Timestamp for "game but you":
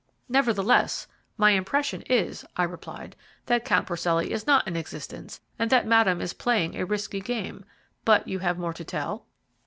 7.21-8.39